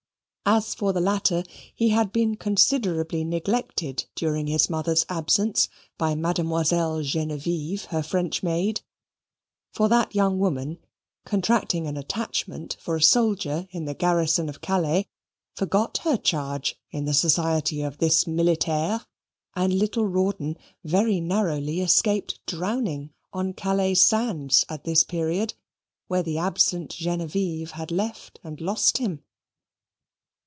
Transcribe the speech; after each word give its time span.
As 0.43 0.75
for 0.75 0.91
the 0.91 0.99
latter, 0.99 1.45
he 1.73 1.89
had 1.89 2.11
been 2.11 2.35
considerably 2.35 3.23
neglected 3.23 4.05
during 4.15 4.47
his 4.47 4.69
mother's 4.69 5.05
absence 5.07 5.69
by 5.97 6.13
Mademoiselle 6.13 7.03
Genevieve, 7.03 7.85
her 7.85 8.03
French 8.03 8.43
maid; 8.43 8.81
for 9.71 9.87
that 9.87 10.13
young 10.13 10.39
woman, 10.39 10.79
contracting 11.25 11.87
an 11.87 11.95
attachment 11.95 12.75
for 12.81 12.97
a 12.97 13.01
soldier 13.01 13.65
in 13.71 13.85
the 13.85 13.93
garrison 13.93 14.49
of 14.49 14.59
Calais, 14.59 15.07
forgot 15.55 15.99
her 15.99 16.17
charge 16.17 16.75
in 16.89 17.05
the 17.05 17.13
society 17.13 17.81
of 17.81 17.99
this 17.99 18.27
militaire, 18.27 19.05
and 19.55 19.73
little 19.73 20.05
Rawdon 20.05 20.57
very 20.83 21.21
narrowly 21.21 21.79
escaped 21.79 22.41
drowning 22.45 23.13
on 23.31 23.53
Calais 23.53 23.95
sands 23.95 24.65
at 24.67 24.83
this 24.83 25.05
period, 25.05 25.53
where 26.09 26.23
the 26.23 26.37
absent 26.39 26.91
Genevieve 26.91 27.71
had 27.71 27.89
left 27.89 28.37
and 28.43 28.59
lost 28.59 28.97
him. 28.97 29.23